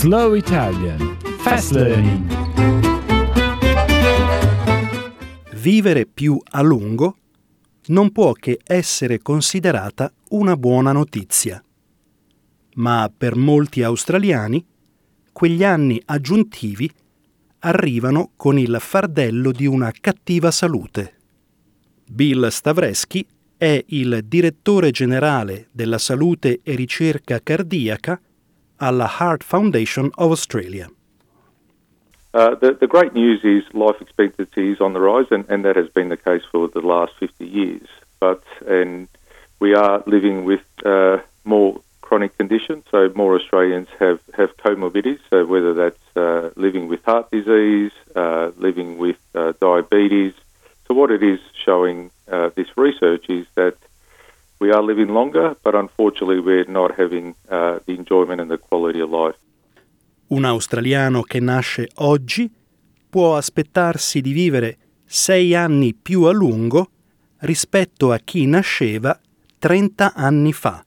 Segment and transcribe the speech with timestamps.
[0.00, 2.24] Slow Italian Fast Learning
[5.54, 7.16] Vivere più a lungo
[7.86, 11.60] non può che essere considerata una buona notizia.
[12.74, 14.64] Ma per molti australiani
[15.32, 16.88] quegli anni aggiuntivi
[17.58, 21.14] arrivano con il fardello di una cattiva salute.
[22.06, 23.26] Bill Stavreschi
[23.56, 28.20] è il direttore generale della salute e ricerca cardiaca
[28.80, 30.88] alla Heart Foundation of Australia.
[32.34, 35.76] Uh, the, the, great news is life expectancy is on the rise, and, and, that
[35.76, 37.88] has been the case for the last 50 years.
[38.20, 39.08] But and
[39.60, 45.20] we are living with uh, more chronic conditions, so more Australians have, have comorbidities.
[45.30, 50.34] So whether that's uh, living with heart disease, uh, living with uh, diabetes.
[50.86, 53.76] So what it is showing uh, this research is that
[54.60, 59.00] we are living longer, but unfortunately we're not having uh, the enjoyment and the quality
[59.00, 59.38] of life.
[60.28, 62.50] Un australiano che nasce oggi
[63.08, 66.90] può aspettarsi di vivere sei anni più a lungo
[67.38, 69.18] rispetto a chi nasceva
[69.58, 70.84] 30 anni fa.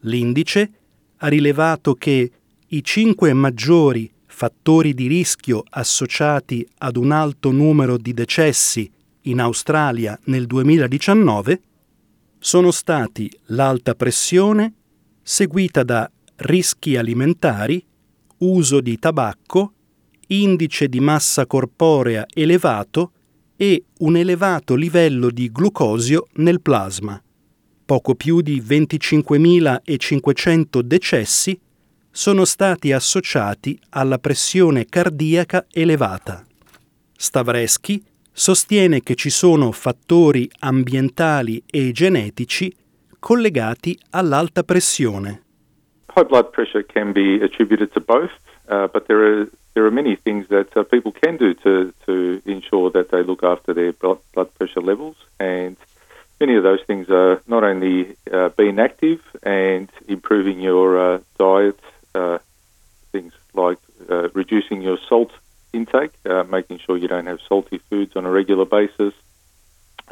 [0.00, 0.70] L'indice
[1.18, 2.30] ha rilevato che
[2.66, 8.90] i cinque maggiori fattori di rischio associati ad un alto numero di decessi
[9.22, 11.60] in Australia nel 2019
[12.44, 14.74] sono stati l'alta pressione,
[15.22, 17.82] seguita da rischi alimentari,
[18.40, 19.72] uso di tabacco,
[20.26, 23.12] indice di massa corporea elevato
[23.56, 27.18] e un elevato livello di glucosio nel plasma.
[27.86, 31.58] Poco più di 25.500 decessi
[32.10, 36.44] sono stati associati alla pressione cardiaca elevata.
[37.16, 38.04] Stavreschi
[38.36, 42.74] sostiene che ci sono fattori ambientali e genetici
[43.20, 45.42] collegati all'alta pressione.
[46.16, 48.30] High blood pressure can be attributed to both,
[48.68, 52.40] uh, but there are there are many things that uh, people can do to to
[52.44, 54.18] ensure that they look after their blood,
[54.58, 55.76] pressure levels, and
[56.38, 61.80] many of those things are not only uh, being active and improving your uh, diet,
[62.14, 62.38] uh,
[63.10, 63.78] things like
[64.10, 65.32] uh, reducing your salt
[65.84, 69.12] intake, uh, making sure you don't have salty foods on a regular basis.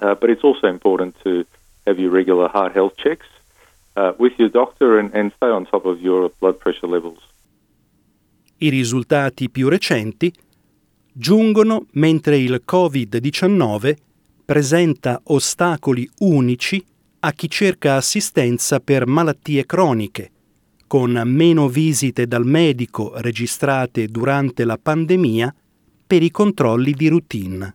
[0.00, 1.44] Uh, but it's also important to
[1.86, 3.26] have your regular heart health checks
[3.96, 7.18] uh, with your doctor and, and stay on top of your blood pressure levels.
[8.58, 10.32] I risultati più recenti
[11.12, 13.96] giungono mentre il Covid-19
[14.44, 16.82] presenta ostacoli unici
[17.20, 20.30] a chi cerca assistenza per malattie croniche
[20.92, 25.54] con meno visite dal medico registrate durante la pandemia
[26.12, 27.74] per i controlli di routine.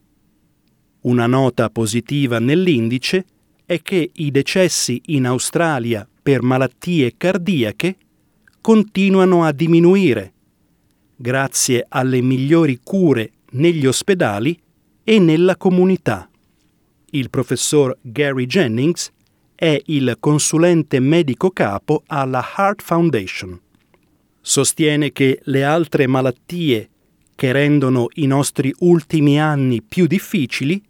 [1.02, 3.26] Una nota positiva nell'indice
[3.66, 7.96] è che i decessi in Australia per malattie cardiache
[8.62, 10.34] continuano a diminuire,
[11.16, 14.56] grazie alle migliori cure negli ospedali
[15.04, 16.30] e nella comunità.
[17.10, 19.12] Il professor Gary Jennings
[19.56, 23.60] è il consulente medico capo alla Heart Foundation.
[24.40, 26.90] Sostiene che le altre malattie
[27.38, 30.84] che rendono i nostri ultimi anni più difficili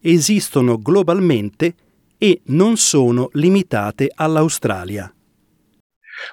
[0.00, 1.74] esistono globalmente
[2.18, 5.14] e non sono limitate all'Australia.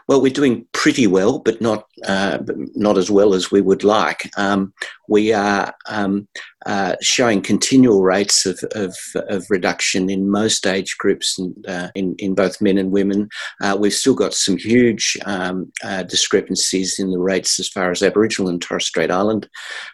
[0.07, 2.39] Well, we're doing pretty well, but not uh,
[2.75, 4.29] not as well as we would like.
[4.37, 4.73] Um,
[5.07, 6.27] we are um,
[6.65, 8.95] uh, showing continual rates of, of,
[9.27, 13.27] of, reduction in most age groups, and, uh, in, in both men and women.
[13.61, 18.01] Uh, we've still got some huge um, uh, discrepancies in the rates as far as
[18.01, 19.49] Aboriginal and Torres Strait Island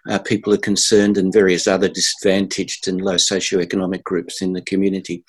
[0.10, 5.24] uh, people are concerned, and various other disadvantaged and low socioeconomic groups in the community.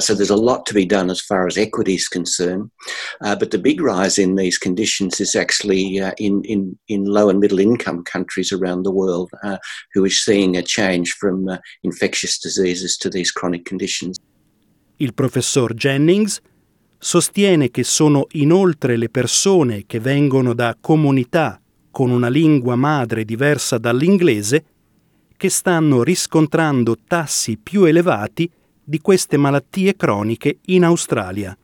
[0.00, 2.70] so there's a lot to be done as far as equity is concerned.
[3.20, 7.58] but the big rise in these conditions is actually in, in, in low and middle
[7.58, 9.56] income countries around the world uh,
[9.94, 14.18] who is seeing a change from uh, infectious diseases to these chronic conditions.
[14.96, 16.40] Il professor Jennings
[16.98, 23.78] sostiene che sono inoltre le persone che vengono da comunità con una lingua madre diversa
[23.78, 24.64] dall'inglese
[25.36, 28.50] che stanno riscontrando tassi più elevati
[28.84, 31.56] di queste malattie croniche in Australia.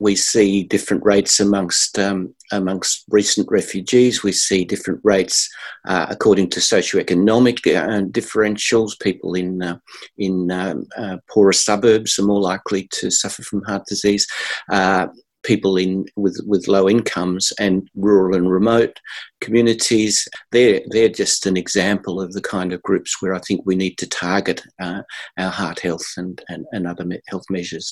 [0.00, 4.22] We see different rates amongst um, amongst recent refugees.
[4.22, 5.48] We see different rates
[5.86, 8.98] uh, according to socioeconomic uh, differentials.
[9.00, 9.78] People in uh,
[10.16, 14.26] in um, uh, poorer suburbs are more likely to suffer from heart disease.
[14.70, 15.08] Uh,
[15.44, 19.00] people in with, with low incomes and rural and remote
[19.40, 20.28] communities.
[20.50, 23.98] They're, they're just an example of the kind of groups where I think we need
[23.98, 25.04] to target our
[25.38, 27.90] heart health and, and, and other health measures.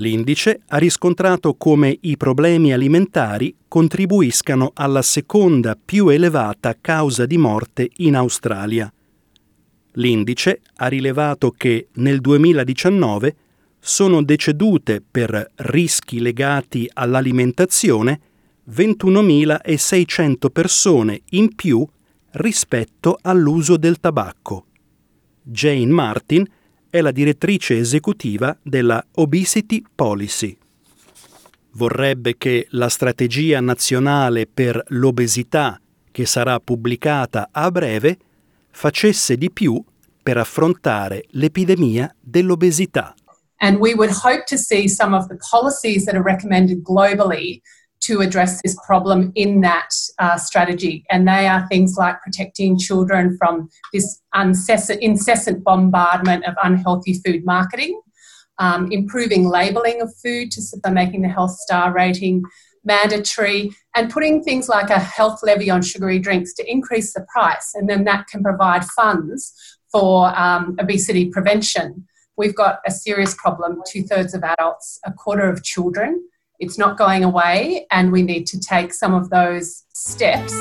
[0.00, 7.90] L'indice ha riscontrato come i problemi alimentari contribuiscano alla seconda più elevata causa di morte
[7.96, 8.90] in Australia.
[9.94, 13.36] L'indice ha rilevato che nel 2019
[13.78, 18.20] sono decedute per rischi legati all'alimentazione
[18.70, 21.86] 21.600 persone in più
[22.32, 24.64] rispetto all'uso del tabacco.
[25.42, 26.46] Jane Martin
[26.90, 30.56] è la direttrice esecutiva della Obesity Policy.
[31.74, 38.18] Vorrebbe che la strategia nazionale per l'obesità, che sarà pubblicata a breve,
[38.70, 39.82] facesse di più
[40.20, 43.14] per affrontare l'epidemia dell'obesità.
[43.58, 47.60] And we would hope to see some of the policies that are recommended globally
[48.10, 51.04] to address this problem in that uh, strategy.
[51.10, 58.00] And they are things like protecting children from this incessant, bombardment of unhealthy food marketing,
[58.58, 62.42] um, improving labelling of food to making the health star rating
[62.82, 67.72] mandatory, and putting things like a health levy on sugary drinks to increase the price.
[67.74, 69.52] And then that can provide funds
[69.92, 72.06] for um, obesity prevention
[72.40, 76.26] we've got a serious problem two thirds of adults, a quarter of children.
[76.60, 80.52] It's not going away, and we need to take some of those steps.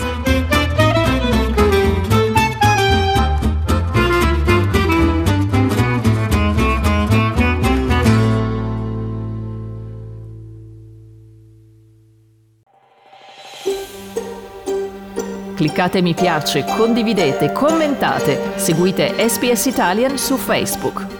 [15.57, 21.18] Cliccate mi piace, condividete, commentate, seguite SPS Italian su Facebook.